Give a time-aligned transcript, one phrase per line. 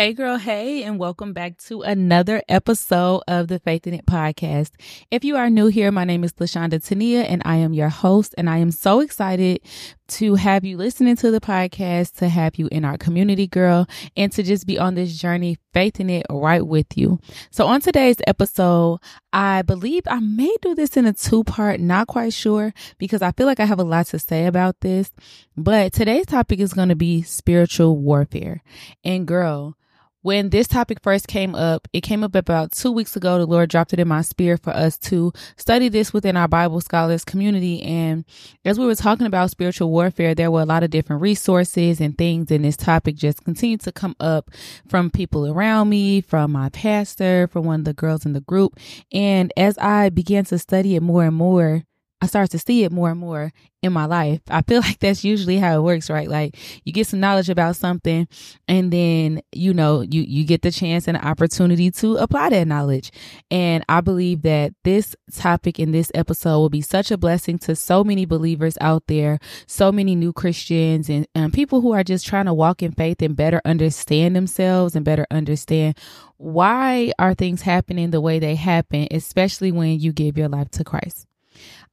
[0.00, 4.70] Hey, girl, hey, and welcome back to another episode of the Faith in It podcast.
[5.10, 8.34] If you are new here, my name is LeShawnda Tonia, and I am your host,
[8.38, 9.60] and I am so excited
[10.08, 13.86] to have you listening to the podcast, to have you in our community, girl,
[14.16, 17.18] and to just be on this journey, faith in it right with you.
[17.50, 19.00] So, on today's episode,
[19.34, 23.32] I believe I may do this in a two part, not quite sure, because I
[23.32, 25.12] feel like I have a lot to say about this.
[25.58, 28.62] But today's topic is going to be spiritual warfare.
[29.04, 29.76] And, girl,
[30.22, 33.38] when this topic first came up, it came up about two weeks ago.
[33.38, 36.80] The Lord dropped it in my spirit for us to study this within our Bible
[36.80, 37.82] scholars community.
[37.82, 38.24] And
[38.64, 42.16] as we were talking about spiritual warfare, there were a lot of different resources and
[42.16, 42.50] things.
[42.50, 44.50] And this topic just continued to come up
[44.88, 48.78] from people around me, from my pastor, from one of the girls in the group.
[49.12, 51.84] And as I began to study it more and more,
[52.22, 54.40] I start to see it more and more in my life.
[54.48, 56.28] I feel like that's usually how it works, right?
[56.28, 58.28] Like you get some knowledge about something
[58.68, 62.68] and then, you know, you, you get the chance and the opportunity to apply that
[62.68, 63.10] knowledge.
[63.50, 67.74] And I believe that this topic in this episode will be such a blessing to
[67.74, 72.26] so many believers out there, so many new Christians and, and people who are just
[72.26, 75.96] trying to walk in faith and better understand themselves and better understand
[76.36, 80.84] why are things happening the way they happen, especially when you give your life to
[80.84, 81.26] Christ.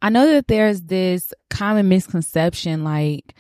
[0.02, 3.36] I know that there's this common misconception like,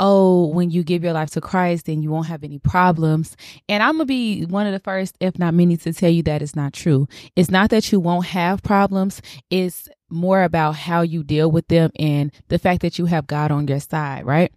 [0.00, 3.36] oh, when you give your life to Christ, then you won't have any problems.
[3.68, 6.22] And I'm going to be one of the first, if not many, to tell you
[6.24, 7.06] that is not true.
[7.36, 9.20] It's not that you won't have problems.
[9.50, 13.50] It's more about how you deal with them and the fact that you have God
[13.50, 14.52] on your side, right?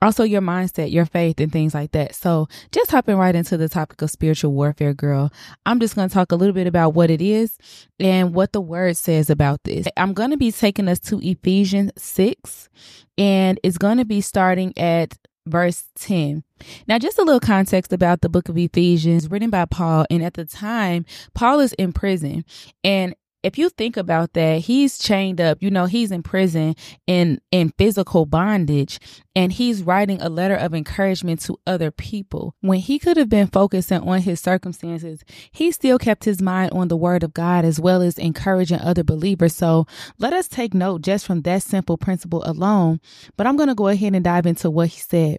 [0.00, 2.14] Also your mindset, your faith and things like that.
[2.14, 5.32] So just hopping right into the topic of spiritual warfare, girl.
[5.66, 7.58] I'm just going to talk a little bit about what it is
[7.98, 9.86] and what the word says about this.
[9.96, 12.68] I'm going to be taking us to Ephesians 6
[13.16, 15.16] and it's going to be starting at
[15.48, 16.44] verse 10.
[16.86, 20.06] Now, just a little context about the book of Ephesians written by Paul.
[20.10, 21.04] And at the time,
[21.34, 22.44] Paul is in prison
[22.84, 26.74] and if you think about that, he's chained up, you know, he's in prison
[27.06, 28.98] in in physical bondage
[29.36, 32.54] and he's writing a letter of encouragement to other people.
[32.60, 35.22] When he could have been focusing on his circumstances,
[35.52, 39.04] he still kept his mind on the word of God as well as encouraging other
[39.04, 39.54] believers.
[39.54, 39.86] So,
[40.18, 43.00] let us take note just from that simple principle alone,
[43.36, 45.38] but I'm going to go ahead and dive into what he said.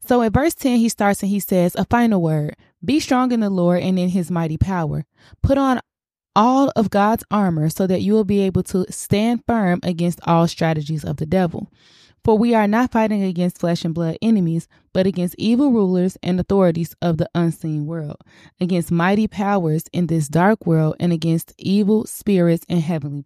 [0.00, 3.40] So in verse 10, he starts and he says, A final word Be strong in
[3.40, 5.04] the Lord and in his mighty power.
[5.42, 5.80] Put on
[6.34, 10.46] all of God's armor so that you will be able to stand firm against all
[10.48, 11.70] strategies of the devil.
[12.22, 16.38] For we are not fighting against flesh and blood enemies, but against evil rulers and
[16.38, 18.18] authorities of the unseen world,
[18.60, 23.24] against mighty powers in this dark world, and against evil spirits in heavenly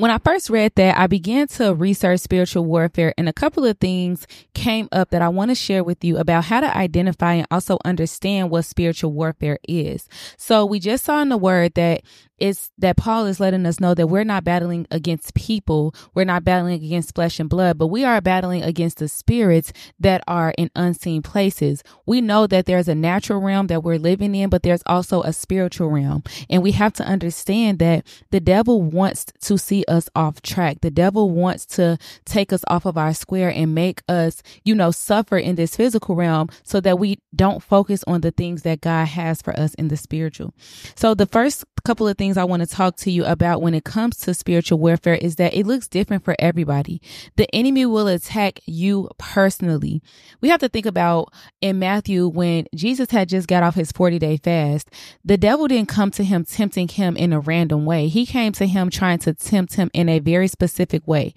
[0.00, 3.78] when I first read that, I began to research spiritual warfare and a couple of
[3.78, 7.46] things came up that I want to share with you about how to identify and
[7.50, 10.08] also understand what spiritual warfare is.
[10.38, 12.00] So we just saw in the word that
[12.40, 16.44] is that Paul is letting us know that we're not battling against people, we're not
[16.44, 20.70] battling against flesh and blood, but we are battling against the spirits that are in
[20.74, 21.82] unseen places.
[22.06, 25.32] We know that there's a natural realm that we're living in, but there's also a
[25.32, 26.24] spiritual realm.
[26.48, 30.80] And we have to understand that the devil wants to see us off track.
[30.80, 34.90] The devil wants to take us off of our square and make us, you know,
[34.90, 39.06] suffer in this physical realm so that we don't focus on the things that God
[39.06, 40.54] has for us in the spiritual.
[40.94, 43.84] So the first couple of things I want to talk to you about when it
[43.84, 47.00] comes to spiritual warfare is that it looks different for everybody.
[47.36, 50.02] The enemy will attack you personally.
[50.40, 54.18] We have to think about in Matthew when Jesus had just got off his 40
[54.18, 54.90] day fast,
[55.24, 58.08] the devil didn't come to him tempting him in a random way.
[58.08, 61.34] He came to him trying to tempt him in a very specific way.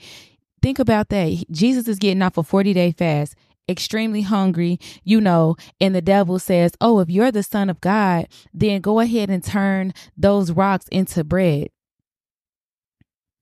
[0.61, 1.43] Think about that.
[1.51, 3.35] Jesus is getting off a 40 day fast
[3.69, 8.27] extremely hungry, you know, and the devil says, Oh, if you're the son of God,
[8.53, 11.69] then go ahead and turn those rocks into bread.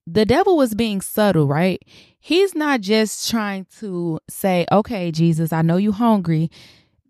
[0.06, 1.82] The devil was being subtle, right?
[2.18, 6.50] He's not just trying to say, Okay, Jesus, I know you're hungry.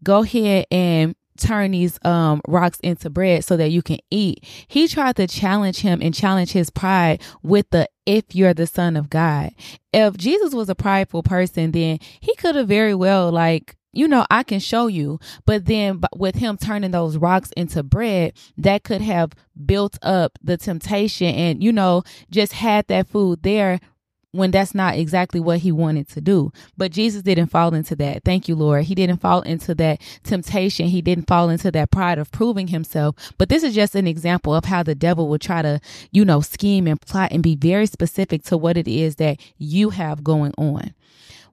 [0.03, 4.45] Go ahead and turn these um rocks into bread so that you can eat.
[4.69, 8.97] He tried to challenge him and challenge his pride with the if you're the son
[8.97, 9.53] of God.
[9.93, 14.25] If Jesus was a prideful person, then he could have very well like you know,
[14.31, 15.21] I can show you.
[15.45, 19.33] But then with him turning those rocks into bread, that could have
[19.67, 23.81] built up the temptation and, you know, just had that food there
[24.33, 26.53] when that's not exactly what he wanted to do.
[26.77, 28.25] But Jesus didn't fall into that.
[28.25, 28.85] Thank you, Lord.
[28.85, 30.89] He didn't fall into that temptation.
[30.89, 33.33] He didn't fall into that pride of proving himself.
[33.39, 35.81] But this is just an example of how the devil will try to,
[36.11, 39.91] you know, scheme and plot and be very specific to what it is that you
[39.91, 40.95] have going on.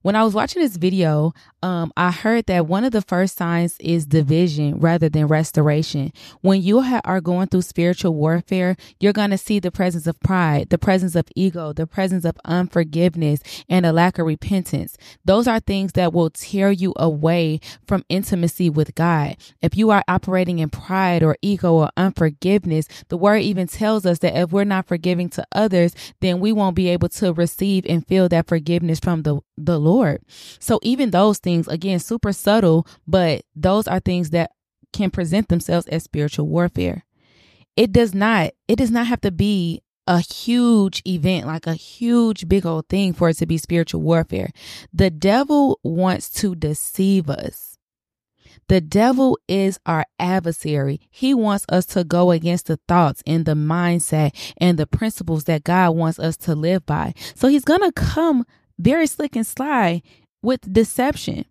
[0.02, 3.76] When I was watching this video, um, I heard that one of the first signs
[3.80, 6.14] is division rather than restoration.
[6.42, 10.20] When you ha- are going through spiritual warfare, you're going to see the presence of
[10.22, 14.98] pride, the presence of ego, the presence of unforgiveness, and a lack of repentance.
[15.26, 19.36] Those are things that will tear you away from intimacy with God.
[19.62, 24.20] If you are operating in pride or ego or unforgiveness, the word even tells us
[24.20, 28.08] that if we're not forgiving to others, then we won't be able to receive and
[28.08, 29.89] feel that forgiveness from the, the Lord.
[30.60, 34.52] So even those things, again, super subtle, but those are things that
[34.94, 37.06] can present themselves as spiritual warfare.
[37.76, 42.48] It does not, it does not have to be a huge event, like a huge
[42.48, 44.50] big old thing for it to be spiritual warfare.
[44.92, 47.78] The devil wants to deceive us.
[48.68, 51.02] The devil is our adversary.
[51.10, 55.64] He wants us to go against the thoughts and the mindset and the principles that
[55.64, 57.14] God wants us to live by.
[57.36, 58.46] So he's going to come
[58.80, 60.02] very slick and sly
[60.42, 61.46] with deception.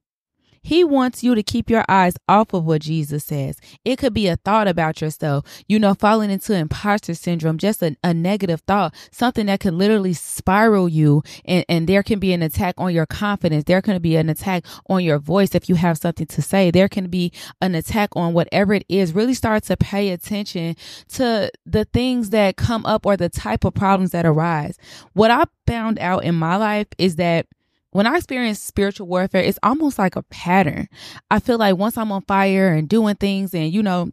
[0.63, 3.59] He wants you to keep your eyes off of what Jesus says.
[3.85, 7.97] It could be a thought about yourself, you know, falling into imposter syndrome, just a,
[8.03, 11.23] a negative thought, something that can literally spiral you.
[11.45, 13.65] And, and there can be an attack on your confidence.
[13.65, 16.71] There can be an attack on your voice if you have something to say.
[16.71, 19.15] There can be an attack on whatever it is.
[19.15, 20.77] Really start to pay attention
[21.15, 24.79] to the things that come up or the type of problems that arise.
[25.13, 27.47] What I found out in my life is that
[27.91, 30.89] when I experience spiritual warfare, it's almost like a pattern.
[31.31, 34.11] I feel like once I'm on fire and doing things and, you know,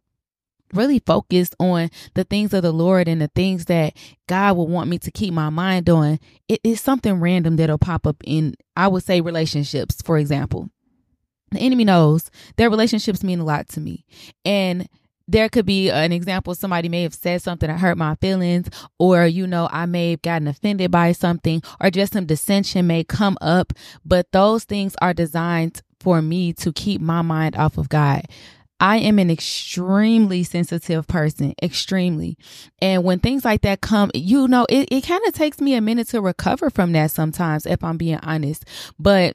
[0.73, 3.93] really focused on the things of the Lord and the things that
[4.27, 8.07] God will want me to keep my mind on, it is something random that'll pop
[8.07, 10.69] up in, I would say, relationships, for example.
[11.51, 14.05] The enemy knows their relationships mean a lot to me.
[14.43, 14.89] And
[15.27, 18.69] there could be an example somebody may have said something that hurt my feelings
[18.99, 23.03] or you know i may have gotten offended by something or just some dissension may
[23.03, 23.73] come up
[24.03, 28.23] but those things are designed for me to keep my mind off of god
[28.77, 32.37] I am an extremely sensitive person, extremely.
[32.79, 35.81] And when things like that come, you know, it, it kind of takes me a
[35.81, 38.65] minute to recover from that sometimes, if I'm being honest.
[38.99, 39.33] But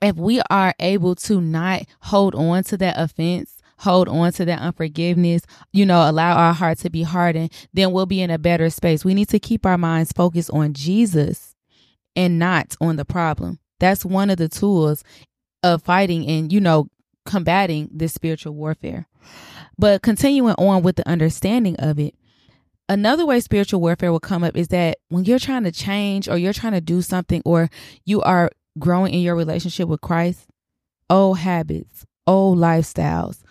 [0.00, 4.60] if we are able to not hold on to that offense hold on to that
[4.60, 5.42] unforgiveness,
[5.72, 9.04] you know, allow our heart to be hardened, then we'll be in a better space.
[9.04, 11.54] We need to keep our minds focused on Jesus
[12.14, 13.58] and not on the problem.
[13.78, 15.04] That's one of the tools
[15.62, 16.88] of fighting and, you know,
[17.26, 19.06] combating this spiritual warfare.
[19.78, 22.14] But continuing on with the understanding of it,
[22.88, 26.38] another way spiritual warfare will come up is that when you're trying to change or
[26.38, 27.68] you're trying to do something or
[28.04, 30.46] you are growing in your relationship with Christ,
[31.10, 33.42] old habits, old lifestyles,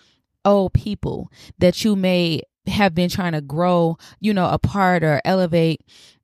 [0.46, 5.82] old people that you may have been trying to grow, you know, apart or elevate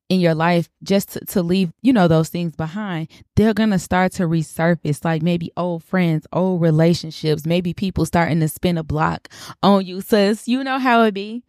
[0.08, 3.78] in your life just to, to leave, you know, those things behind, they're going to
[3.78, 8.82] start to resurface like maybe old friends, old relationships, maybe people starting to spin a
[8.82, 9.28] block
[9.62, 10.02] on you.
[10.02, 11.42] Sis, you know how it be.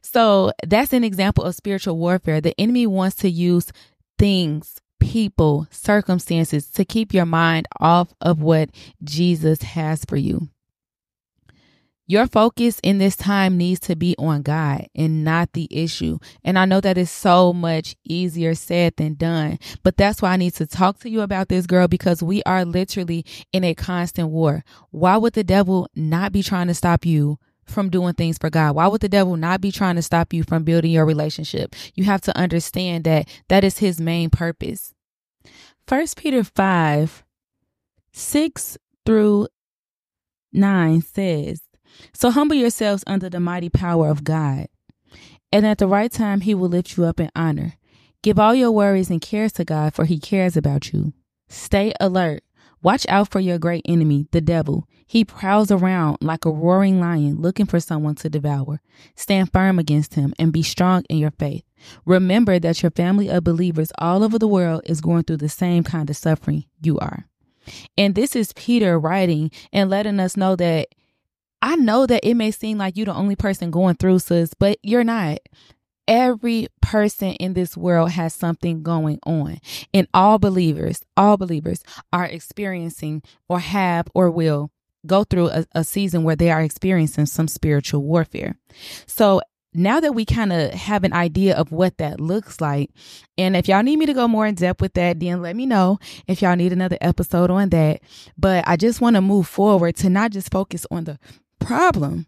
[0.00, 2.40] So that's an example of spiritual warfare.
[2.40, 3.72] The enemy wants to use
[4.16, 8.70] things, people, circumstances to keep your mind off of what
[9.02, 10.48] Jesus has for you.
[12.06, 16.18] Your focus in this time needs to be on God and not the issue.
[16.44, 20.36] And I know that is so much easier said than done, but that's why I
[20.36, 24.28] need to talk to you about this girl because we are literally in a constant
[24.28, 24.64] war.
[24.90, 28.76] Why would the devil not be trying to stop you from doing things for God?
[28.76, 31.74] Why would the devil not be trying to stop you from building your relationship?
[31.94, 34.92] You have to understand that that is his main purpose.
[35.86, 37.24] First Peter 5
[38.12, 39.48] 6 through
[40.52, 41.63] 9 says,
[42.12, 44.68] so humble yourselves under the mighty power of God.
[45.52, 47.74] And at the right time, he will lift you up in honor.
[48.22, 51.12] Give all your worries and cares to God, for he cares about you.
[51.48, 52.42] Stay alert.
[52.82, 54.86] Watch out for your great enemy, the devil.
[55.06, 58.80] He prowls around like a roaring lion looking for someone to devour.
[59.16, 61.64] Stand firm against him and be strong in your faith.
[62.04, 65.82] Remember that your family of believers all over the world is going through the same
[65.82, 67.26] kind of suffering you are.
[67.96, 70.88] And this is Peter writing and letting us know that
[71.64, 74.76] I know that it may seem like you're the only person going through, sis, but
[74.82, 75.38] you're not.
[76.06, 79.60] Every person in this world has something going on.
[79.94, 84.72] And all believers, all believers are experiencing or have or will
[85.06, 88.56] go through a, a season where they are experiencing some spiritual warfare.
[89.06, 89.40] So
[89.72, 92.90] now that we kind of have an idea of what that looks like,
[93.38, 95.64] and if y'all need me to go more in depth with that, then let me
[95.64, 98.02] know if y'all need another episode on that.
[98.36, 101.18] But I just want to move forward to not just focus on the
[101.58, 102.26] problem,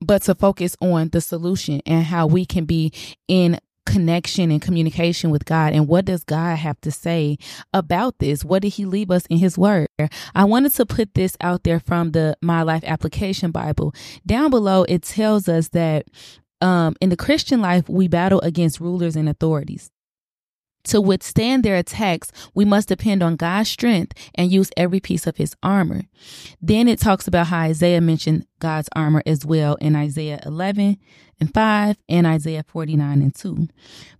[0.00, 2.92] but to focus on the solution and how we can be
[3.26, 3.58] in
[3.88, 5.72] connection and communication with God.
[5.72, 7.38] And what does God have to say
[7.72, 8.44] about this?
[8.44, 9.88] What did he leave us in his word?
[10.34, 13.94] I wanted to put this out there from the My Life Application Bible.
[14.26, 16.06] Down below, it tells us that
[16.60, 19.90] um, in the Christian life, we battle against rulers and authorities.
[20.88, 25.36] To withstand their attacks, we must depend on God's strength and use every piece of
[25.36, 26.02] his armor.
[26.62, 30.96] Then it talks about how Isaiah mentioned God's armor as well in Isaiah 11
[31.40, 33.68] and 5 and Isaiah 49 and 2.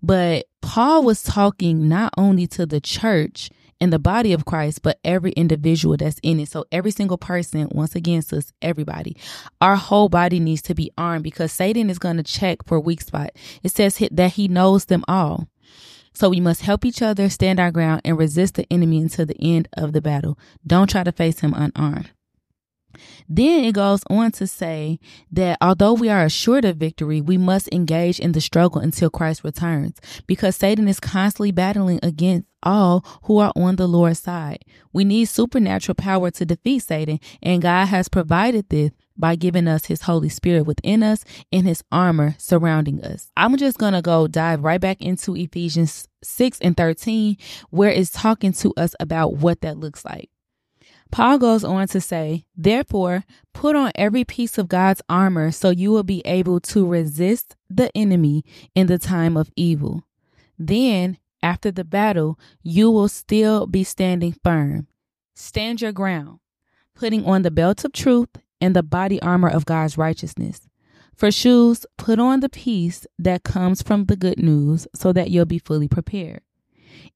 [0.02, 4.98] But Paul was talking not only to the church in the body of Christ, but
[5.04, 6.48] every individual that's in it.
[6.48, 9.16] So every single person, once again, says everybody,
[9.60, 13.00] our whole body needs to be armed because Satan is going to check for weak
[13.00, 13.30] spot.
[13.62, 15.48] It says that he knows them all.
[16.18, 19.40] So we must help each other stand our ground and resist the enemy until the
[19.40, 20.37] end of the battle.
[20.66, 22.10] Don't try to face him unarmed.
[23.28, 24.98] Then it goes on to say
[25.30, 29.44] that although we are assured of victory, we must engage in the struggle until Christ
[29.44, 34.64] returns because Satan is constantly battling against all who are on the Lord's side.
[34.92, 39.87] We need supernatural power to defeat Satan, and God has provided this by giving us
[39.87, 43.30] his Holy Spirit within us and his armor surrounding us.
[43.37, 47.37] I'm just going to go dive right back into Ephesians 6 and 13,
[47.70, 50.30] where it's talking to us about what that looks like.
[51.10, 55.90] Paul goes on to say, Therefore, put on every piece of God's armor so you
[55.90, 58.44] will be able to resist the enemy
[58.75, 60.04] in the time of evil.
[60.58, 64.87] Then, after the battle, you will still be standing firm.
[65.34, 66.40] Stand your ground,
[66.94, 68.28] putting on the belt of truth
[68.60, 70.68] and the body armor of God's righteousness.
[71.14, 75.46] For shoes, put on the peace that comes from the good news so that you'll
[75.46, 76.42] be fully prepared.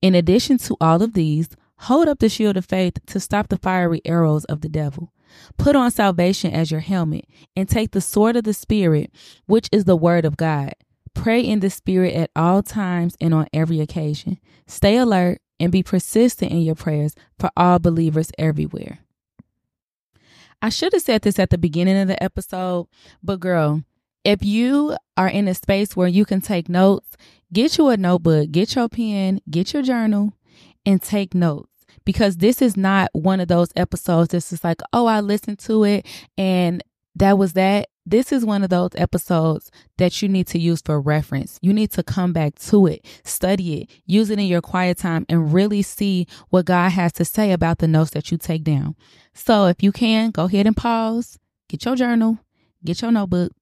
[0.01, 3.59] In addition to all of these, hold up the shield of faith to stop the
[3.59, 5.13] fiery arrows of the devil.
[5.57, 9.13] Put on salvation as your helmet and take the sword of the Spirit,
[9.47, 10.75] which is the word of God.
[11.15, 14.39] Pray in the Spirit at all times and on every occasion.
[14.67, 18.99] Stay alert and be persistent in your prayers for all believers everywhere.
[20.63, 22.87] I should have said this at the beginning of the episode,
[23.21, 23.83] but girl,
[24.25, 27.17] if you are in a space where you can take notes,
[27.53, 30.35] get you a notebook, get your pen, get your journal,
[30.87, 31.69] and take notes.
[32.05, 35.85] Because this is not one of those episodes This is like, oh, I listened to
[35.85, 36.07] it
[36.39, 36.83] and
[37.17, 37.89] that was that.
[38.05, 41.59] This is one of those episodes that you need to use for reference.
[41.63, 45.25] You need to come back to it, study it, use it in your quiet time,
[45.29, 48.97] and really see what God has to say about the notes that you take down.
[49.35, 52.39] So if you can, go ahead and pause, get your journal,
[52.85, 53.53] get your notebook,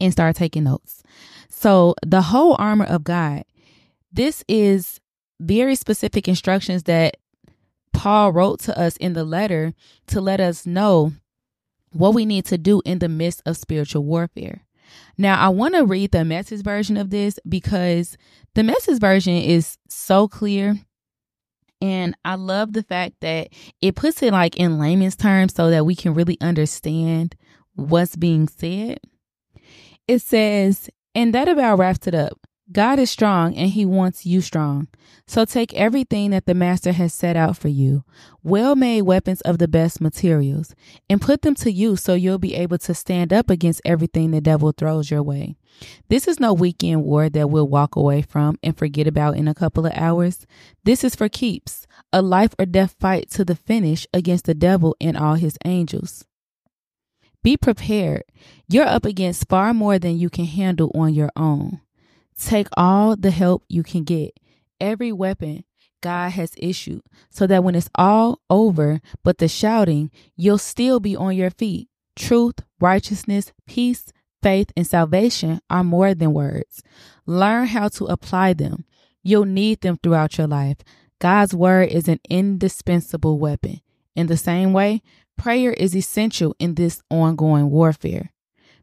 [0.00, 1.02] and start taking notes.
[1.48, 3.44] So the whole armor of God,
[4.12, 5.00] this is
[5.38, 7.16] very specific instructions that
[7.92, 9.72] Paul wrote to us in the letter
[10.08, 11.12] to let us know
[11.92, 14.62] what we need to do in the midst of spiritual warfare.
[15.16, 18.16] Now, I want to read the message version of this because
[18.54, 20.76] the message version is so clear.
[21.80, 23.48] And I love the fact that
[23.80, 27.36] it puts it like in layman's terms so that we can really understand
[27.74, 28.98] what's being said.
[30.06, 32.38] It says, and that about wraps it up.
[32.72, 34.86] God is strong and he wants you strong.
[35.26, 38.04] So take everything that the master has set out for you,
[38.44, 40.74] well made weapons of the best materials,
[41.08, 44.40] and put them to use so you'll be able to stand up against everything the
[44.40, 45.56] devil throws your way.
[46.08, 49.54] This is no weekend war that we'll walk away from and forget about in a
[49.54, 50.46] couple of hours.
[50.84, 54.96] This is for keeps, a life or death fight to the finish against the devil
[55.00, 56.24] and all his angels.
[57.42, 58.24] Be prepared.
[58.68, 61.80] You're up against far more than you can handle on your own.
[62.42, 64.32] Take all the help you can get,
[64.80, 65.64] every weapon
[66.00, 71.14] God has issued, so that when it's all over, but the shouting, you'll still be
[71.14, 71.88] on your feet.
[72.16, 74.06] Truth, righteousness, peace,
[74.42, 76.82] faith, and salvation are more than words.
[77.26, 78.86] Learn how to apply them.
[79.22, 80.78] You'll need them throughout your life.
[81.18, 83.82] God's word is an indispensable weapon.
[84.16, 85.02] In the same way,
[85.36, 88.32] prayer is essential in this ongoing warfare.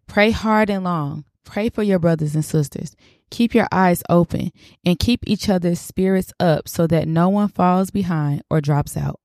[0.06, 1.26] Pray hard and long.
[1.48, 2.94] Pray for your brothers and sisters.
[3.32, 4.52] Keep your eyes open
[4.86, 9.22] and keep each other's spirits up so that no one falls behind or drops out.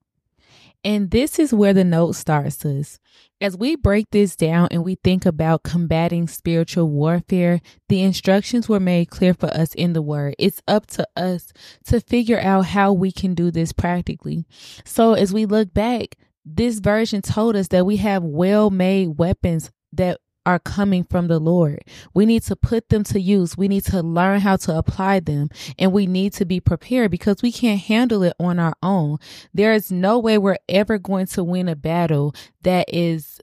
[0.85, 2.97] And this is where the note starts us.
[3.41, 8.79] As we break this down and we think about combating spiritual warfare, the instructions were
[8.79, 10.35] made clear for us in the word.
[10.39, 11.51] It's up to us
[11.87, 14.45] to figure out how we can do this practically.
[14.85, 16.15] So as we look back,
[16.45, 21.39] this version told us that we have well made weapons that are coming from the
[21.39, 21.83] Lord.
[22.13, 23.57] We need to put them to use.
[23.57, 27.41] We need to learn how to apply them and we need to be prepared because
[27.41, 29.17] we can't handle it on our own.
[29.53, 33.39] There is no way we're ever going to win a battle that is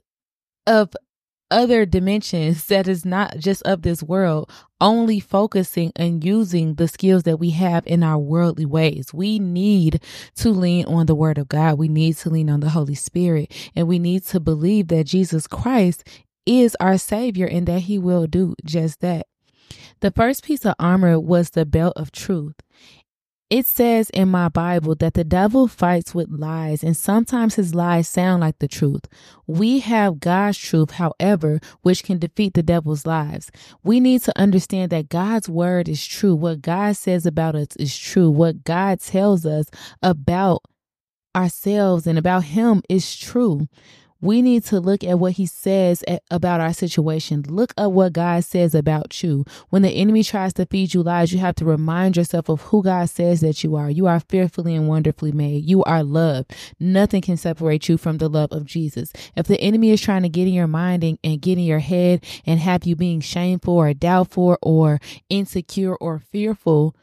[0.67, 0.93] of
[1.51, 7.23] other dimensions that is not just of this world, only focusing and using the skills
[7.23, 9.13] that we have in our worldly ways.
[9.13, 10.01] We need
[10.37, 11.77] to lean on the word of God.
[11.77, 15.45] We need to lean on the Holy Spirit and we need to believe that Jesus
[15.45, 16.03] Christ
[16.45, 19.27] is our savior and that he will do just that.
[20.01, 22.55] The first piece of armor was the belt of truth.
[23.51, 28.07] It says in my Bible that the devil fights with lies, and sometimes his lies
[28.07, 29.09] sound like the truth.
[29.45, 33.51] We have God's truth, however, which can defeat the devil's lies.
[33.83, 36.33] We need to understand that God's word is true.
[36.33, 38.29] What God says about us is true.
[38.29, 39.65] What God tells us
[40.01, 40.63] about
[41.35, 43.67] ourselves and about Him is true
[44.21, 47.43] we need to look at what he says about our situation.
[47.47, 49.45] Look at what God says about you.
[49.69, 52.83] When the enemy tries to feed you lies, you have to remind yourself of who
[52.83, 53.89] God says that you are.
[53.89, 55.65] You are fearfully and wonderfully made.
[55.65, 56.55] You are loved.
[56.79, 59.11] Nothing can separate you from the love of Jesus.
[59.35, 61.79] If the enemy is trying to get in your mind and, and get in your
[61.79, 64.99] head and have you being shameful or doubtful or
[65.29, 66.95] insecure or fearful,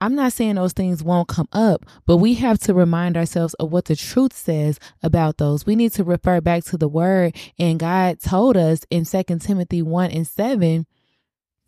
[0.00, 3.72] I'm not saying those things won't come up, but we have to remind ourselves of
[3.72, 5.66] what the truth says about those.
[5.66, 7.36] We need to refer back to the word.
[7.58, 10.86] And God told us in 2 Timothy 1 and 7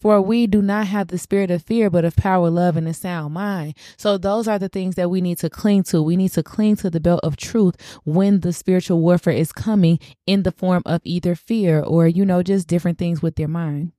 [0.00, 2.94] for we do not have the spirit of fear, but of power, love, and a
[2.94, 3.74] sound mind.
[3.98, 6.02] So those are the things that we need to cling to.
[6.02, 9.98] We need to cling to the belt of truth when the spiritual warfare is coming
[10.26, 13.92] in the form of either fear or, you know, just different things with their mind.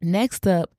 [0.00, 0.70] Next up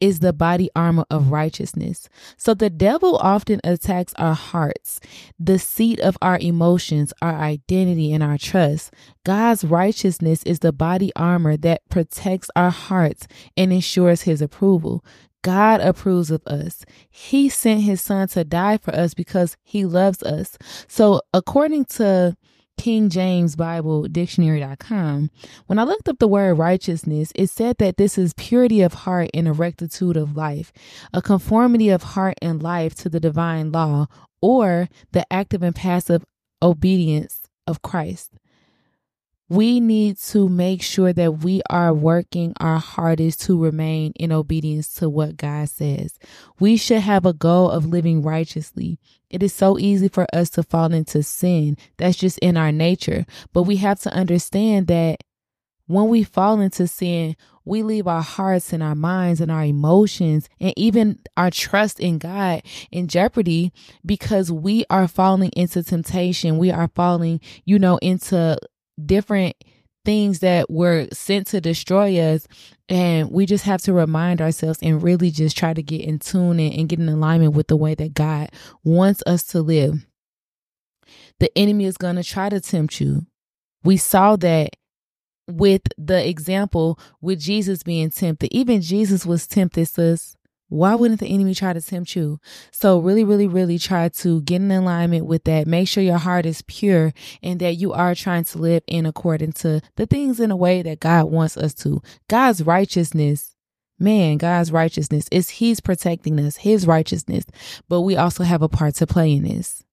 [0.00, 2.08] is the body armor of righteousness.
[2.36, 5.00] So the devil often attacks our hearts,
[5.38, 8.92] the seat of our emotions, our identity, and our trust.
[9.24, 15.04] God's righteousness is the body armor that protects our hearts and ensures his approval.
[15.42, 16.84] God approves of us.
[17.10, 20.56] He sent his son to die for us because he loves us.
[20.86, 22.36] So according to
[22.78, 28.32] King James Bible when I looked up the word righteousness, it said that this is
[28.34, 30.72] purity of heart and a rectitude of life,
[31.12, 34.06] a conformity of heart and life to the divine law,
[34.40, 36.24] or the active and passive
[36.62, 38.30] obedience of Christ
[39.48, 44.92] we need to make sure that we are working our hardest to remain in obedience
[44.94, 46.18] to what God says.
[46.60, 48.98] We should have a goal of living righteously.
[49.30, 51.76] It is so easy for us to fall into sin.
[51.96, 53.24] That's just in our nature.
[53.52, 55.20] But we have to understand that
[55.86, 57.34] when we fall into sin,
[57.64, 62.18] we leave our hearts and our minds and our emotions and even our trust in
[62.18, 63.72] God in jeopardy
[64.04, 66.58] because we are falling into temptation.
[66.58, 68.58] We are falling, you know, into
[69.04, 69.56] different
[70.04, 72.46] things that were sent to destroy us.
[72.88, 76.58] And we just have to remind ourselves and really just try to get in tune
[76.58, 78.50] and, and get in alignment with the way that God
[78.82, 80.06] wants us to live.
[81.40, 83.26] The enemy is going to try to tempt you.
[83.84, 84.70] We saw that
[85.46, 88.52] with the example with Jesus being tempted.
[88.52, 90.37] Even Jesus was tempted, sis
[90.68, 92.40] why wouldn't the enemy try to tempt you?
[92.70, 95.66] So really, really, really try to get in alignment with that.
[95.66, 99.52] Make sure your heart is pure and that you are trying to live in according
[99.52, 102.02] to the things in a way that God wants us to.
[102.28, 103.54] God's righteousness
[103.98, 107.44] man, God's righteousness is He's protecting us, His righteousness,
[107.88, 109.84] but we also have a part to play in this.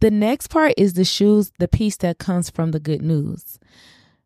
[0.00, 3.58] The next part is the shoes, the peace that comes from the good news.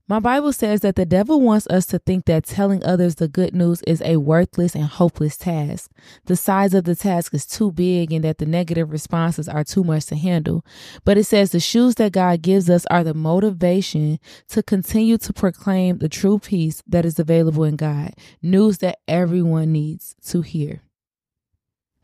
[0.06, 3.54] My Bible says that the devil wants us to think that telling others the good
[3.54, 5.90] news is a worthless and hopeless task.
[6.26, 9.82] The size of the task is too big and that the negative responses are too
[9.82, 10.62] much to handle.
[11.06, 15.32] But it says the shoes that God gives us are the motivation to continue to
[15.32, 18.12] proclaim the true peace that is available in God,
[18.42, 20.82] news that everyone needs to hear.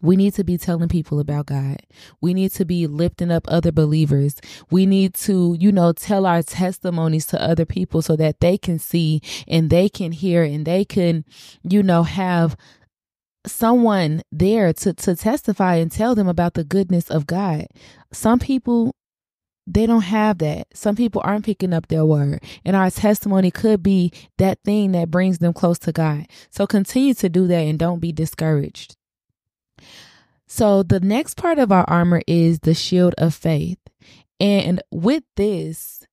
[0.02, 1.82] We need to be telling people about God.
[2.20, 4.36] We need to be lifting up other believers.
[4.70, 8.78] We need to, you know, tell our testimonies to other people so that they can
[8.78, 11.24] see and they can hear and they can,
[11.62, 12.56] you know, have
[13.46, 17.66] someone there to, to testify and tell them about the goodness of God.
[18.12, 18.94] Some people,
[19.66, 20.66] they don't have that.
[20.74, 22.42] Some people aren't picking up their word.
[22.64, 26.26] And our testimony could be that thing that brings them close to God.
[26.50, 28.96] So continue to do that and don't be discouraged.
[30.52, 33.78] So the next part of our armor is the shield of faith.
[34.40, 36.04] And with this,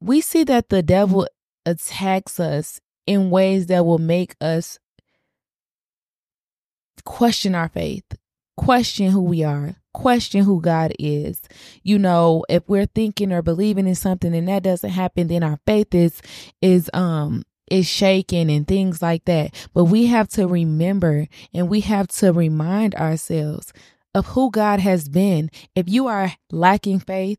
[0.00, 1.28] we see that the devil
[1.66, 4.78] attacks us in ways that will make us
[7.04, 8.16] question our faith,
[8.56, 11.42] question who we are, question who God is.
[11.82, 15.60] You know, if we're thinking or believing in something and that doesn't happen, then our
[15.66, 16.22] faith is
[16.62, 17.42] is um
[17.72, 19.54] is shaking and things like that.
[19.72, 23.72] But we have to remember and we have to remind ourselves
[24.14, 25.50] of who God has been.
[25.74, 27.38] If you are lacking faith,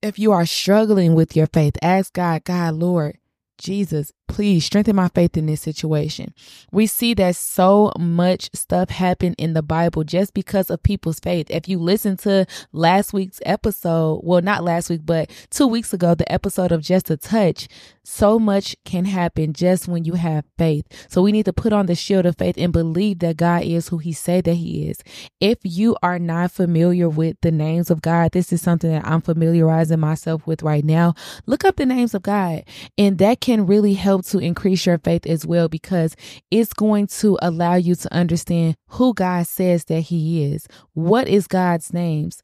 [0.00, 3.18] if you are struggling with your faith, ask God, God, Lord,
[3.58, 6.32] Jesus, please strengthen my faith in this situation.
[6.72, 11.50] We see that so much stuff happened in the Bible just because of people's faith.
[11.50, 16.14] If you listen to last week's episode, well, not last week, but two weeks ago,
[16.14, 17.68] the episode of Just a Touch,
[18.04, 20.86] so much can happen just when you have faith.
[21.10, 23.88] So we need to put on the shield of faith and believe that God is
[23.88, 24.98] who he said that he is.
[25.40, 29.20] If you are not familiar with the names of God, this is something that I'm
[29.20, 31.14] familiarizing myself with right now.
[31.44, 32.64] Look up the names of God
[32.96, 36.16] and that can really help to increase your faith as well because
[36.50, 40.66] it's going to allow you to understand who God says that he is.
[40.94, 42.42] What is God's names?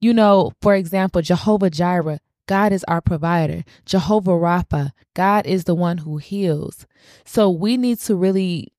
[0.00, 3.64] You know, for example, Jehovah Jireh, God is our provider.
[3.86, 6.86] Jehovah Rapha, God is the one who heals.
[7.24, 8.72] So we need to really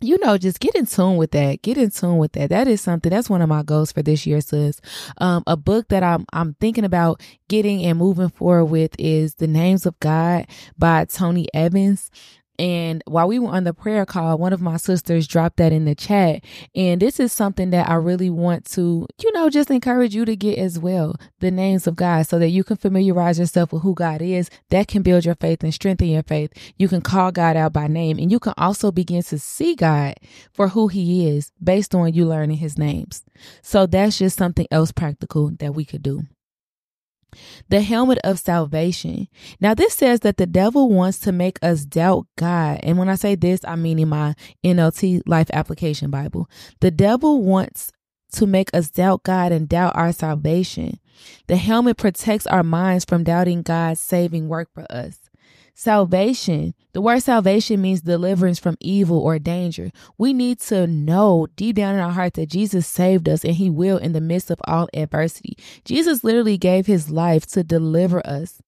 [0.00, 1.62] you know, just get in tune with that.
[1.62, 2.50] Get in tune with that.
[2.50, 3.10] That is something.
[3.10, 4.80] That's one of my goals for this year, sis.
[5.18, 9.48] Um, a book that I'm I'm thinking about getting and moving forward with is The
[9.48, 12.10] Names of God by Tony Evans.
[12.58, 15.84] And while we were on the prayer call, one of my sisters dropped that in
[15.84, 16.44] the chat.
[16.74, 20.34] And this is something that I really want to, you know, just encourage you to
[20.34, 23.94] get as well the names of God so that you can familiarize yourself with who
[23.94, 24.50] God is.
[24.70, 26.52] That can build your faith and strengthen your faith.
[26.76, 30.14] You can call God out by name and you can also begin to see God
[30.52, 33.24] for who he is based on you learning his names.
[33.62, 36.24] So that's just something else practical that we could do.
[37.68, 39.28] The helmet of salvation.
[39.60, 42.80] Now, this says that the devil wants to make us doubt God.
[42.82, 46.48] And when I say this, I mean in my NLT Life Application Bible.
[46.80, 47.92] The devil wants
[48.32, 50.98] to make us doubt God and doubt our salvation.
[51.46, 55.27] The helmet protects our minds from doubting God's saving work for us.
[55.80, 59.92] Salvation, the word salvation means deliverance from evil or danger.
[60.18, 63.70] We need to know deep down in our heart that Jesus saved us and he
[63.70, 65.56] will in the midst of all adversity.
[65.84, 68.60] Jesus literally gave his life to deliver us,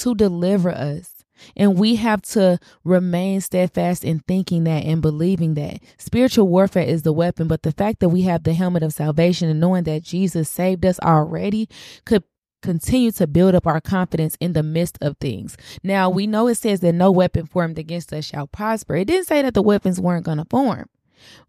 [0.00, 1.24] to deliver us.
[1.56, 5.78] And we have to remain steadfast in thinking that and believing that.
[5.96, 9.48] Spiritual warfare is the weapon, but the fact that we have the helmet of salvation
[9.48, 11.66] and knowing that Jesus saved us already
[12.04, 12.24] could
[12.66, 15.56] continue to build up our confidence in the midst of things.
[15.82, 18.96] Now, we know it says that no weapon formed against us shall prosper.
[18.96, 20.88] It didn't say that the weapons weren't going to form,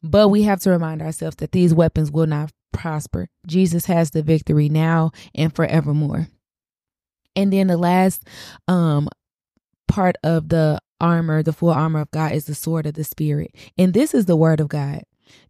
[0.04, 3.28] but we have to remind ourselves that these weapons will not prosper.
[3.48, 6.28] Jesus has the victory now and forevermore.
[7.36, 8.24] And then the last
[8.68, 9.10] um
[9.88, 13.56] part of the armor, the full armor of God is the sword of the spirit.
[13.78, 15.04] And this is the word of God.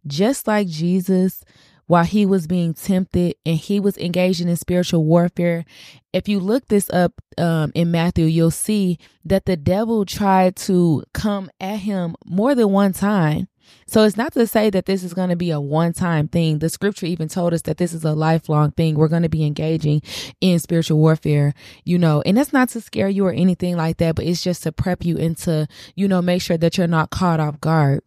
[0.06, 1.44] Just like Jesus
[1.88, 5.64] while he was being tempted and he was engaging in spiritual warfare.
[6.12, 11.02] If you look this up um, in Matthew, you'll see that the devil tried to
[11.12, 13.48] come at him more than one time.
[13.86, 16.58] So it's not to say that this is going to be a one time thing.
[16.58, 18.94] The scripture even told us that this is a lifelong thing.
[18.94, 20.02] We're going to be engaging
[20.40, 24.14] in spiritual warfare, you know, and that's not to scare you or anything like that,
[24.14, 27.40] but it's just to prep you into, you know, make sure that you're not caught
[27.40, 28.02] off guard.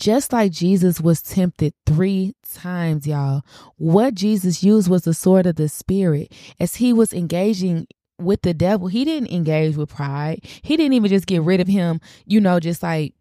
[0.00, 3.42] Just like Jesus was tempted three times, y'all,
[3.76, 6.32] what Jesus used was the sword of the Spirit.
[6.58, 7.86] As he was engaging
[8.18, 10.40] with the devil, he didn't engage with pride.
[10.62, 13.12] He didn't even just get rid of him, you know, just like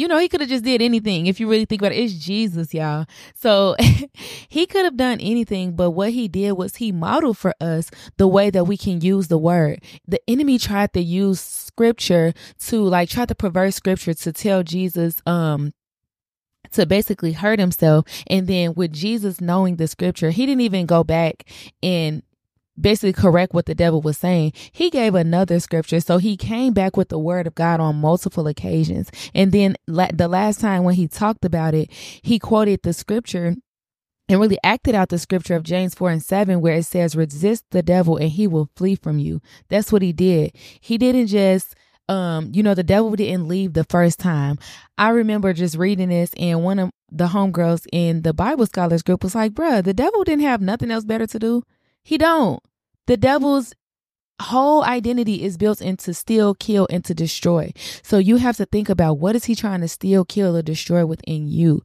[0.00, 1.98] you know, he could have just did anything if you really think about it.
[1.98, 3.04] It's Jesus, y'all.
[3.34, 3.76] So
[4.48, 8.26] he could have done anything, but what he did was he modeled for us the
[8.26, 9.84] way that we can use the word.
[10.08, 15.20] The enemy tried to use scripture to like try to pervert scripture to tell Jesus,
[15.26, 15.74] um,
[16.72, 18.06] to basically hurt himself.
[18.26, 21.44] And then with Jesus knowing the scripture, he didn't even go back
[21.82, 22.22] and
[22.78, 24.52] basically correct what the devil was saying.
[24.72, 26.00] He gave another scripture.
[26.00, 29.10] So he came back with the word of God on multiple occasions.
[29.34, 31.90] And then la- the last time when he talked about it,
[32.22, 33.54] he quoted the scripture
[34.28, 37.64] and really acted out the scripture of James 4 and 7, where it says, resist
[37.70, 39.40] the devil and he will flee from you.
[39.68, 40.52] That's what he did.
[40.80, 41.74] He didn't just
[42.10, 44.58] um, you know, the devil didn't leave the first time.
[44.98, 49.22] I remember just reading this, and one of the homegirls in the Bible scholars group
[49.22, 51.62] was like, bruh, the devil didn't have nothing else better to do.
[52.02, 52.62] He don't.
[53.06, 53.74] The devil's
[54.40, 57.72] whole identity is built into steal, kill, and to destroy.
[58.02, 61.04] So you have to think about what is he trying to steal, kill, or destroy
[61.04, 61.82] within you.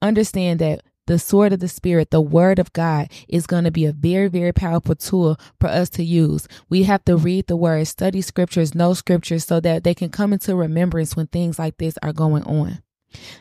[0.00, 3.84] Understand that the sword of the spirit, the word of God is going to be
[3.84, 6.46] a very, very powerful tool for us to use.
[6.68, 10.32] We have to read the word, study scriptures, know scriptures so that they can come
[10.32, 12.80] into remembrance when things like this are going on.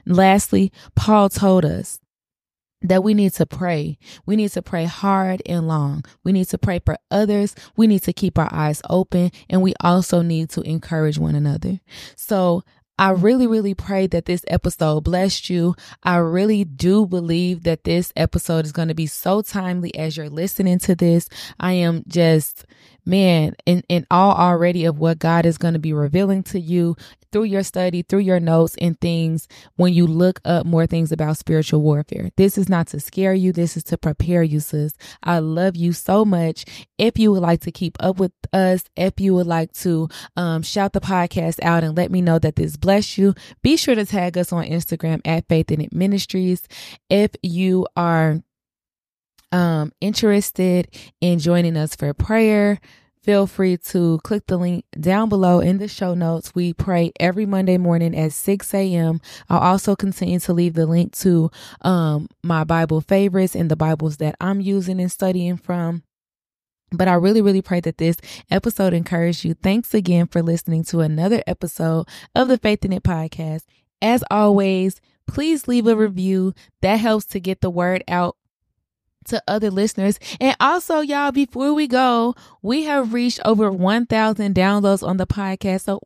[0.07, 1.99] Lastly, Paul told us
[2.81, 3.97] that we need to pray.
[4.25, 6.05] We need to pray hard and long.
[6.23, 7.55] We need to pray for others.
[7.75, 11.79] We need to keep our eyes open and we also need to encourage one another.
[12.15, 12.63] So
[12.99, 15.73] I really, really pray that this episode blessed you.
[16.03, 20.29] I really do believe that this episode is going to be so timely as you're
[20.29, 21.29] listening to this.
[21.61, 22.65] I am just
[23.09, 26.95] man, in, in all already of what God is going to be revealing to you
[27.31, 31.37] through your study, through your notes and things when you look up more things about
[31.37, 32.29] spiritual warfare.
[32.37, 33.51] This is not to scare you.
[33.51, 34.93] This is to prepare you, sis.
[35.23, 36.65] I love you so much.
[36.97, 40.61] If you would like to keep up with us, if you would like to um,
[40.61, 44.05] shout the podcast out and let me know that this bless you, be sure to
[44.05, 46.67] tag us on Instagram at Faith in It Ministries.
[47.09, 48.41] If you are
[49.51, 50.87] um, interested
[51.21, 52.79] in joining us for prayer,
[53.23, 56.55] feel free to click the link down below in the show notes.
[56.55, 59.21] We pray every Monday morning at 6 a.m.
[59.49, 64.17] I'll also continue to leave the link to um, my Bible favorites and the Bibles
[64.17, 66.03] that I'm using and studying from.
[66.91, 68.17] But I really, really pray that this
[68.49, 69.53] episode encouraged you.
[69.53, 73.63] Thanks again for listening to another episode of the Faith in It podcast.
[74.01, 76.53] As always, please leave a review.
[76.81, 78.37] That helps to get the word out
[79.25, 80.19] to other listeners.
[80.39, 85.81] And also, y'all, before we go, we have reached over 1,000 downloads on the podcast.
[85.81, 86.01] So,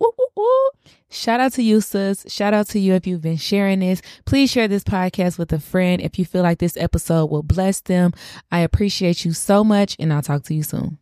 [1.10, 2.26] shout out to you, sis.
[2.28, 4.02] Shout out to you if you've been sharing this.
[4.26, 7.82] Please share this podcast with a friend if you feel like this episode will bless
[7.82, 8.14] them.
[8.52, 10.98] I appreciate you so much, and I'll talk to you soon.